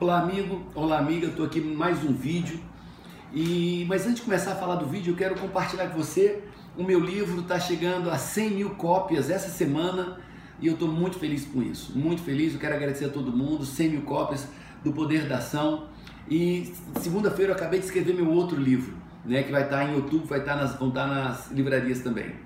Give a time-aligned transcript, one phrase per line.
[0.00, 2.60] Olá amigo, olá amiga, estou aqui em mais um vídeo.
[3.34, 6.40] E mas antes de começar a falar do vídeo eu quero compartilhar com você.
[6.76, 10.20] O meu livro está chegando a 100 mil cópias essa semana
[10.60, 13.66] e eu estou muito feliz com isso, muito feliz, eu quero agradecer a todo mundo,
[13.66, 14.46] 100 mil cópias
[14.84, 15.88] do Poder da Ação.
[16.30, 18.94] E segunda-feira eu acabei de escrever meu outro livro,
[19.24, 22.36] né, que vai estar em YouTube, vai estar nas, vão estar nas livrarias também.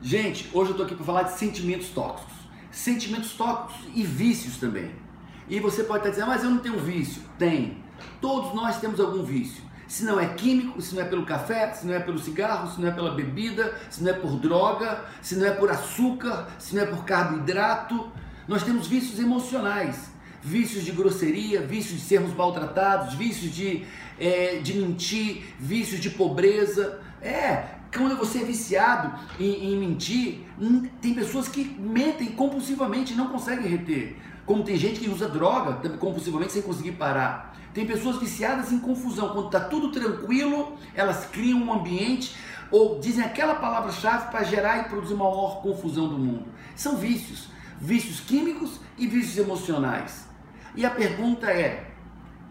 [0.00, 2.32] Gente, hoje eu estou aqui para falar de sentimentos tóxicos,
[2.70, 5.02] sentimentos tóxicos e vícios também.
[5.48, 7.22] E você pode estar dizendo, mas eu não tenho vício.
[7.38, 7.78] Tem.
[8.20, 9.62] Todos nós temos algum vício.
[9.86, 12.80] Se não é químico, se não é pelo café, se não é pelo cigarro, se
[12.80, 16.74] não é pela bebida, se não é por droga, se não é por açúcar, se
[16.74, 18.10] não é por carboidrato.
[18.48, 20.10] Nós temos vícios emocionais.
[20.42, 23.84] Vícios de grosseria, vícios de sermos maltratados, vícios de,
[24.18, 27.00] é, de mentir, vícios de pobreza.
[27.20, 33.16] É, quando você é viciado em, em mentir, hum, tem pessoas que mentem compulsivamente e
[33.16, 34.16] não conseguem reter.
[34.46, 37.56] Como tem gente que usa droga compulsivamente sem conseguir parar.
[37.72, 39.30] Tem pessoas viciadas em confusão.
[39.30, 42.34] Quando está tudo tranquilo, elas criam um ambiente
[42.70, 46.46] ou dizem aquela palavra-chave para gerar e produzir maior confusão do mundo.
[46.74, 47.48] São vícios.
[47.80, 50.26] Vícios químicos e vícios emocionais.
[50.74, 51.92] E a pergunta é: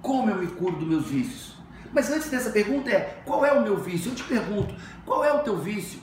[0.02, 1.61] como eu me curo dos meus vícios?
[1.94, 4.12] Mas antes dessa pergunta é: qual é o meu vício?
[4.12, 4.74] Eu te pergunto:
[5.06, 6.00] qual é o teu vício?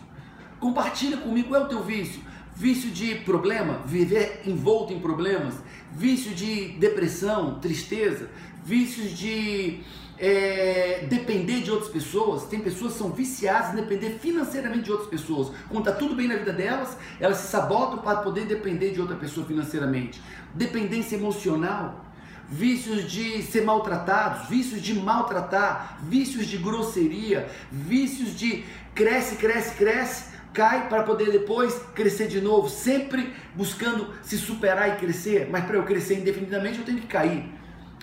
[0.61, 2.21] Compartilha comigo qual é o teu vício
[2.59, 5.55] vício de problema, viver envolto em problemas,
[5.93, 8.29] vício de depressão, tristeza,
[8.65, 9.79] vícios de
[10.19, 12.47] é, depender de outras pessoas.
[12.47, 15.53] Tem pessoas que são viciadas em depender financeiramente de outras pessoas.
[15.69, 19.15] Quando está tudo bem na vida delas, elas se sabotam para poder depender de outra
[19.15, 20.21] pessoa financeiramente.
[20.53, 22.05] Dependência emocional.
[22.51, 30.25] Vícios de ser maltratados, vícios de maltratar, vícios de grosseria, vícios de cresce, cresce, cresce,
[30.55, 35.77] cai para poder depois crescer de novo, sempre buscando se superar e crescer, mas para
[35.77, 37.53] eu crescer indefinidamente eu tenho que cair.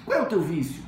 [0.05, 0.83] Qual é o teu vício?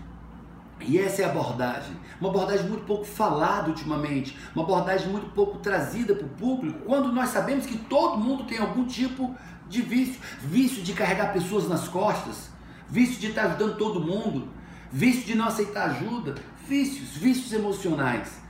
[0.80, 5.58] E essa é a abordagem, uma abordagem muito pouco falada ultimamente, uma abordagem muito pouco
[5.58, 9.36] trazida para o público, quando nós sabemos que todo mundo tem algum tipo
[9.67, 12.52] de vício, vício de carregar pessoas nas costas,
[12.89, 14.48] vício de estar ajudando todo mundo,
[14.92, 16.36] vício de não aceitar ajuda,
[16.67, 18.42] vícios, vícios emocionais.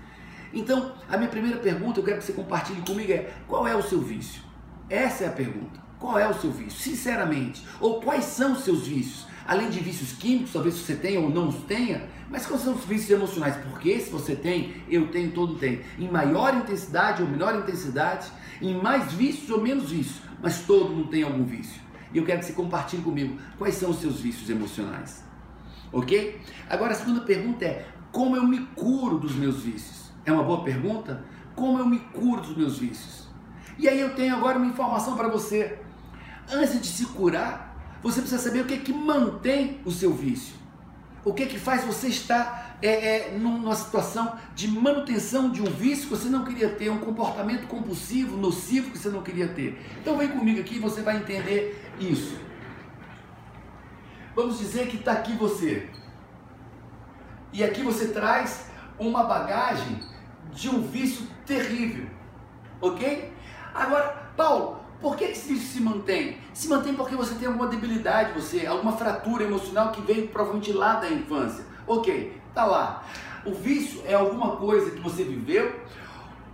[0.53, 3.84] Então, a minha primeira pergunta, eu quero que você compartilhe comigo é: qual é o
[3.84, 4.42] seu vício?
[4.90, 5.88] Essa é a pergunta.
[6.00, 6.80] Qual é o seu vício?
[6.80, 7.66] Sinceramente.
[7.80, 9.25] Ou quais são os seus vícios?
[9.48, 12.84] Além de vícios químicos, talvez você tenha ou não os tenha, mas quais são os
[12.84, 13.56] vícios emocionais?
[13.56, 15.81] Porque se você tem, eu tenho, todo tem.
[15.98, 18.28] Em maior intensidade ou menor intensidade,
[18.62, 21.81] em mais vícios ou menos vícios, mas todo mundo tem algum vício.
[22.13, 25.23] E eu quero que você compartilhe comigo quais são os seus vícios emocionais.
[25.91, 26.41] Ok?
[26.69, 30.12] Agora a segunda pergunta é: como eu me curo dos meus vícios?
[30.25, 31.23] É uma boa pergunta?
[31.56, 33.28] Como eu me curo dos meus vícios?
[33.78, 35.79] E aí eu tenho agora uma informação para você.
[36.51, 40.56] Antes de se curar, você precisa saber o que é que mantém o seu vício.
[41.28, 45.66] O que é que faz você estar é, é, numa situação de manutenção de um
[45.66, 49.78] vício que você não queria ter, um comportamento compulsivo, nocivo que você não queria ter.
[50.00, 52.40] Então vem comigo aqui você vai entender isso.
[54.34, 55.90] Vamos dizer que está aqui você.
[57.52, 60.00] E aqui você traz uma bagagem
[60.54, 62.08] de um vício terrível.
[62.80, 63.34] Ok?
[63.74, 66.38] Agora, Paulo, por que vício se mantém?
[66.53, 70.96] Se mantém porque você tem alguma debilidade, você, alguma fratura emocional que veio provavelmente lá
[70.96, 71.66] da infância.
[71.85, 73.03] Ok, tá lá.
[73.46, 75.74] O vício é alguma coisa que você viveu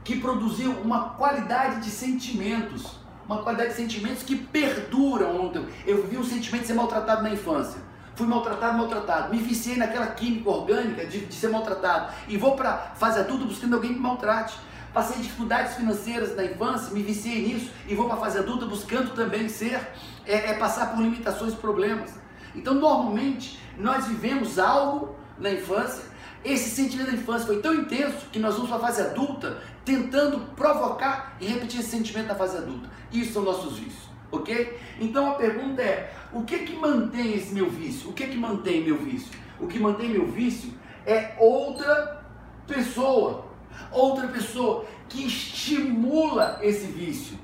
[0.03, 5.67] que produziu uma qualidade de sentimentos, uma qualidade de sentimentos que perduram ao longo tempo.
[5.87, 10.07] Eu vivi um sentimento de ser maltratado na infância fui maltratado, maltratado, me viciei naquela
[10.07, 14.03] química orgânica de, de ser maltratado e vou para fase adulta buscando alguém que me
[14.03, 14.55] maltrate.
[14.93, 19.13] Passei dificuldades financeiras na infância, me viciei nisso e vou para a fase adulta buscando
[19.15, 19.79] também ser,
[20.25, 22.13] é, é passar por limitações e problemas.
[22.55, 26.03] Então, normalmente, nós vivemos algo na infância,
[26.45, 30.39] esse sentimento da infância foi tão intenso que nós vamos para a fase adulta tentando
[30.55, 32.89] provocar e repetir esse sentimento na fase adulta.
[33.11, 34.79] Isso são nossos vícios ok?
[34.99, 38.09] Então a pergunta é: o que que mantém esse meu vício?
[38.09, 39.31] O que que mantém meu vício?
[39.59, 40.73] O que mantém meu vício
[41.06, 42.25] é outra
[42.68, 43.45] pessoa,
[43.91, 47.37] outra pessoa que estimula esse vício.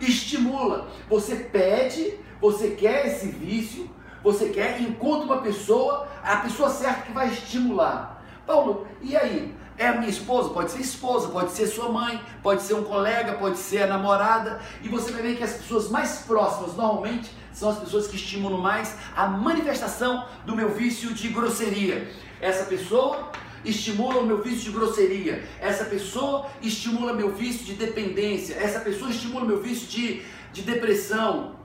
[0.00, 0.88] Estimula.
[1.08, 3.90] Você pede, você quer esse vício,
[4.22, 8.22] você quer, encontra uma pessoa, a pessoa certa que vai estimular.
[8.46, 9.54] Paulo, e aí?
[9.78, 10.50] É a minha esposa?
[10.50, 14.58] Pode ser esposa, pode ser sua mãe, pode ser um colega, pode ser a namorada.
[14.82, 18.60] E você vai ver que as pessoas mais próximas, normalmente, são as pessoas que estimulam
[18.60, 22.10] mais a manifestação do meu vício de grosseria.
[22.40, 23.30] Essa pessoa
[23.68, 25.44] estimula o meu vício de grosseria.
[25.60, 28.54] Essa pessoa estimula meu vício de dependência.
[28.54, 30.22] Essa pessoa estimula meu vício de,
[30.52, 31.56] de depressão.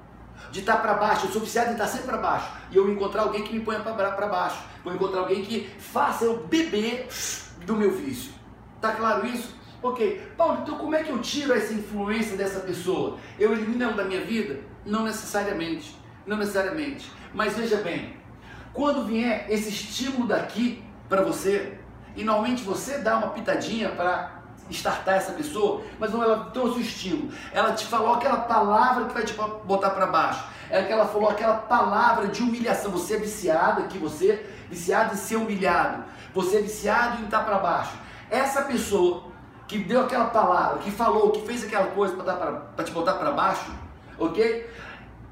[0.52, 3.24] de estar para baixo, eu sou viciado em estar sempre para baixo, e eu encontrar
[3.24, 7.08] alguém que me ponha para baixo, vou encontrar alguém que faça eu beber
[7.66, 8.32] do meu vício.
[8.80, 9.56] Tá claro isso?
[9.82, 10.22] Ok.
[10.38, 13.18] Paulo, então como é que eu tiro essa influência dessa pessoa?
[13.40, 14.60] Eu elimino ela da minha vida?
[14.86, 15.96] Não necessariamente.
[16.26, 17.12] Não necessariamente.
[17.34, 18.16] Mas veja bem,
[18.74, 21.80] quando vier esse estímulo daqui para você,
[22.16, 26.82] e normalmente você dá uma pitadinha para estartar essa pessoa, mas não ela trouxe o
[26.82, 27.32] estímulo.
[27.52, 30.44] Ela te falou aquela palavra que vai te botar para baixo.
[30.70, 32.92] É que ela falou aquela palavra de humilhação.
[32.92, 36.04] Você é viciado aqui, você é viciado em ser humilhado.
[36.34, 37.92] Você é viciado em estar para baixo.
[38.30, 39.24] Essa pessoa
[39.68, 43.72] que deu aquela palavra, que falou, que fez aquela coisa para te botar para baixo,
[44.18, 44.70] ok?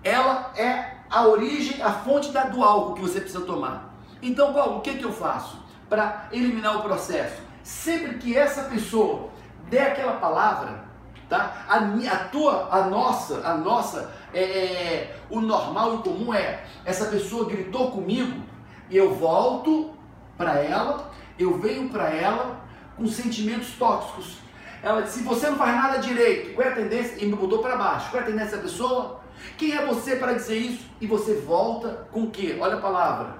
[0.04, 3.94] Ela é a origem, a fonte da, do álcool que você precisa tomar.
[4.22, 5.58] Então, Paulo, o que, que eu faço
[5.90, 7.42] para eliminar o processo?
[7.64, 9.30] Sempre que essa pessoa
[9.70, 10.84] der aquela palavra,
[11.28, 11.66] tá?
[11.68, 17.06] A, a tua, a nossa, a nossa, é, é, o normal e comum é essa
[17.06, 18.42] pessoa gritou comigo
[18.90, 19.94] e eu volto
[20.38, 22.60] para ela, eu venho para ela
[22.96, 24.38] com sentimentos tóxicos.
[24.82, 27.24] Ela disse: se você não faz nada direito, qual é a tendência?
[27.24, 28.10] E me botou para baixo.
[28.10, 29.20] Qual é a tendência da pessoa?
[29.58, 30.86] Quem é você para dizer isso?
[31.00, 32.58] E você volta com o quê?
[32.60, 33.36] Olha a palavra: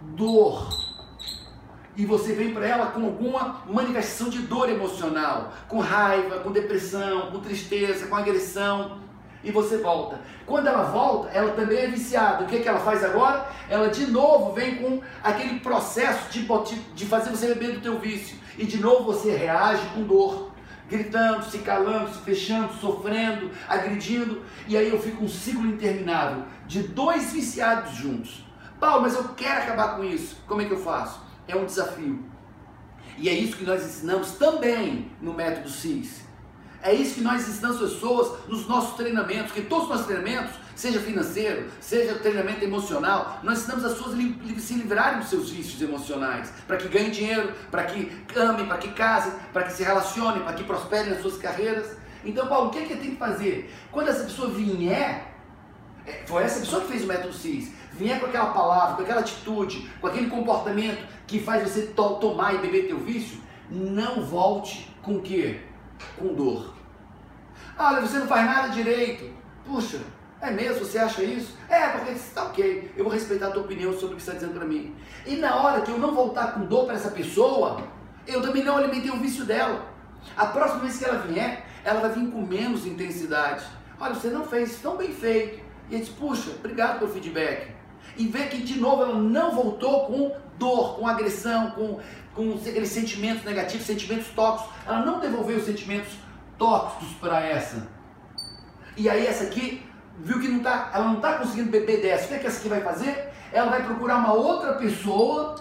[0.00, 0.85] dor.
[1.96, 7.30] E você vem para ela com alguma manifestação de dor emocional, com raiva, com depressão,
[7.30, 8.98] com tristeza, com agressão.
[9.42, 10.20] E você volta.
[10.44, 12.44] Quando ela volta, ela também é viciada.
[12.44, 13.48] O que, é que ela faz agora?
[13.70, 16.44] Ela de novo vem com aquele processo de,
[16.94, 18.36] de fazer você beber do teu vício.
[18.58, 20.52] E de novo você reage com dor
[20.88, 26.82] gritando, se calando, se fechando, sofrendo, agredindo, e aí eu fico um ciclo interminável de
[26.82, 28.44] dois viciados juntos.
[28.78, 30.36] Paulo, mas eu quero acabar com isso.
[30.46, 31.25] Como é que eu faço?
[31.48, 32.24] É um desafio.
[33.18, 36.26] E é isso que nós ensinamos também no método CIS.
[36.82, 40.54] É isso que nós ensinamos as pessoas nos nossos treinamentos, que todos os nossos treinamentos,
[40.74, 44.16] seja financeiro, seja treinamento emocional, nós ensinamos as pessoas
[44.58, 48.88] se livrarem dos seus vícios emocionais, para que ganhem dinheiro, para que amem, para que
[48.92, 51.96] casem, para que se relacionem, para que prosperem nas suas carreiras.
[52.24, 53.72] Então, Paulo, o que, é que tem que fazer?
[53.90, 55.34] Quando essa pessoa vier,
[56.06, 59.20] é, foi essa pessoa que fez o método CIS, vier com aquela palavra, com aquela
[59.20, 63.40] atitude, com aquele comportamento que faz você to tomar e beber teu vício,
[63.70, 65.60] não volte com o quê?
[66.18, 66.74] Com dor.
[67.78, 69.34] Olha, você não faz nada direito.
[69.66, 70.00] Puxa,
[70.40, 70.84] é mesmo?
[70.84, 71.56] Você acha isso?
[71.68, 72.92] É, porque está ok.
[72.96, 74.94] Eu vou respeitar a tua opinião sobre o que está dizendo para mim.
[75.26, 77.82] E na hora que eu não voltar com dor para essa pessoa,
[78.26, 79.86] eu também não alimentei o vício dela.
[80.36, 83.64] A próxima vez que ela vier, ela vai vir com menos intensidade.
[83.98, 85.64] Olha, você não fez tão bem feito.
[85.88, 87.75] E ele diz, puxa, obrigado pelo feedback.
[88.16, 92.00] E vê que de novo ela não voltou com dor, com agressão, com,
[92.34, 94.72] com aqueles sentimentos negativos, sentimentos tóxicos.
[94.86, 96.12] Ela não devolveu os sentimentos
[96.58, 97.86] tóxicos para essa.
[98.96, 99.86] E aí essa aqui
[100.18, 102.24] viu que não tá, ela não está conseguindo beber dessa.
[102.24, 103.32] O que, é que essa aqui vai fazer?
[103.52, 105.56] Ela vai procurar uma outra pessoa.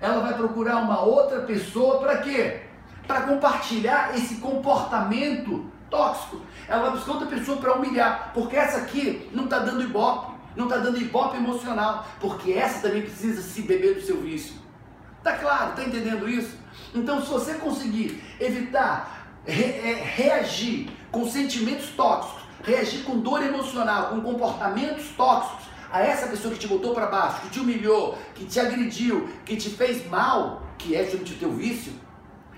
[0.00, 2.62] Ela vai procurar uma outra pessoa para quê?
[3.06, 6.40] Para compartilhar esse comportamento tóxico.
[6.68, 10.64] Ela vai buscar outra pessoa para humilhar, porque essa aqui não está dando ibope, não
[10.64, 14.56] está dando ibope emocional, porque essa também precisa se beber do seu vício.
[15.22, 15.76] Tá claro?
[15.76, 16.56] Tá entendendo isso?
[16.92, 24.08] Então, se você conseguir evitar re, é, reagir com sentimentos tóxicos, reagir com dor emocional,
[24.08, 28.44] com comportamentos tóxicos a essa pessoa que te botou para baixo, que te humilhou, que
[28.44, 31.92] te agrediu, que te fez mal, que é justamente o teu vício,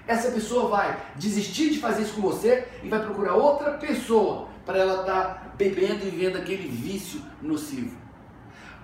[0.07, 4.79] essa pessoa vai desistir de fazer isso com você e vai procurar outra pessoa para
[4.79, 7.97] ela estar tá bebendo e vivendo aquele vício nocivo.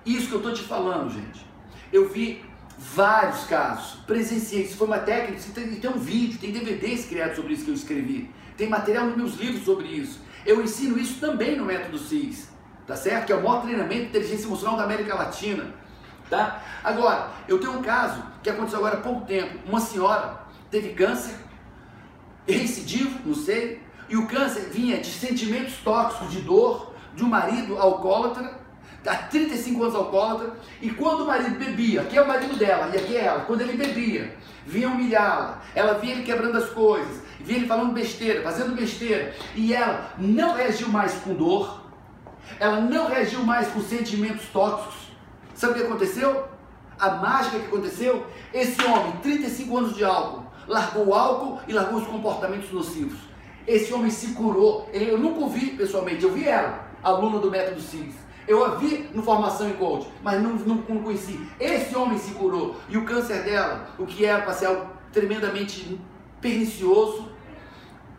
[0.05, 1.45] Isso que eu estou te falando, gente.
[1.91, 2.43] Eu vi
[2.77, 3.99] Vários casos.
[4.05, 4.63] Presenciei.
[4.63, 5.41] Isso foi uma técnica.
[5.53, 8.31] Tem, tem um vídeo, tem DVDs criados sobre isso que eu escrevi.
[8.55, 10.21] Tem material nos meus livros sobre isso.
[10.45, 12.49] Eu ensino isso também no método CIS.
[12.85, 13.25] Tá certo?
[13.25, 15.73] Que é o maior treinamento de inteligência emocional da América Latina.
[16.29, 16.61] Tá?
[16.83, 19.57] Agora, eu tenho um caso que aconteceu agora há pouco tempo.
[19.67, 21.35] Uma senhora teve câncer,
[22.47, 27.77] recidivo, não sei, e o câncer vinha de sentimentos tóxicos, de dor, de um marido
[27.77, 28.59] alcoólatra,
[29.05, 32.97] há 35 anos alcoólatra, e quando o marido bebia, aqui é o marido dela e
[32.97, 34.35] aqui é ela, quando ele bebia,
[34.65, 39.73] vinha humilhá-la, ela via ele quebrando as coisas, via ele falando besteira, fazendo besteira, e
[39.73, 41.81] ela não reagiu mais com dor,
[42.59, 44.95] ela não reagiu mais com sentimentos tóxicos.
[45.53, 46.47] Sabe o que aconteceu?
[46.99, 48.25] A mágica que aconteceu?
[48.53, 53.19] Esse homem, 35 anos de álcool, largou o álcool e largou os comportamentos nocivos.
[53.67, 54.89] Esse homem se curou.
[54.93, 58.15] Eu nunca o vi pessoalmente, eu vi ela, aluna do método CIS.
[58.47, 61.37] Eu a vi no formação em coach, mas não, não, não conheci.
[61.59, 62.77] Esse homem se curou.
[62.87, 65.99] E o câncer dela, o que era para ser algo tremendamente
[66.39, 67.27] pernicioso,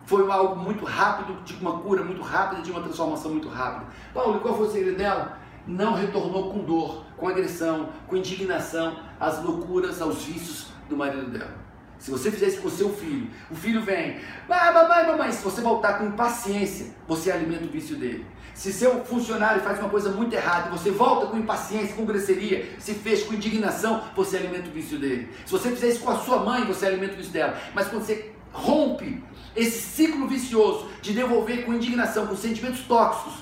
[0.05, 3.91] Foi algo muito rápido, de uma cura muito rápida, de uma transformação muito rápida.
[4.13, 5.37] Paulo, qual foi o segredo dela?
[5.67, 11.68] Não retornou com dor, com agressão, com indignação, às loucuras, aos vícios do marido dela.
[11.99, 15.43] Se você fizer isso com o seu filho, o filho vem, ah, mamãe, mamãe, se
[15.43, 18.25] você voltar com impaciência, você alimenta o vício dele.
[18.53, 22.69] Se seu funcionário faz uma coisa muito errada e você volta com impaciência, com grosseria,
[22.79, 25.29] se fez com indignação, você alimenta o vício dele.
[25.45, 27.57] Se você fizer isso com a sua mãe, você alimenta o vício dela.
[27.73, 29.21] Mas quando você rompe
[29.53, 33.33] esse ciclo vicioso de devolver com indignação, com sentimentos tóxicos,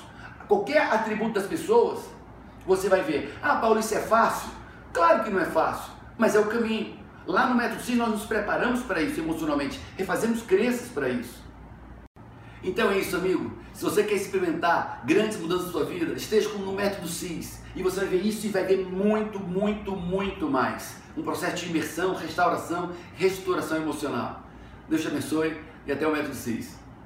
[0.48, 2.00] qualquer atributo das pessoas,
[2.66, 4.50] você vai ver, ah, Paulo, isso é fácil?
[4.92, 6.97] Claro que não é fácil, mas é o caminho.
[7.28, 11.42] Lá no Método CIS nós nos preparamos para isso emocionalmente, refazemos crenças para isso.
[12.64, 13.52] Então é isso, amigo.
[13.74, 18.00] Se você quer experimentar grandes mudanças na sua vida, esteja no Método CIS e você
[18.00, 20.96] vai ver isso e vai ver muito, muito, muito mais.
[21.14, 24.42] Um processo de imersão, restauração, restauração emocional.
[24.88, 25.54] Deus te abençoe
[25.86, 26.78] e até o Método CIS.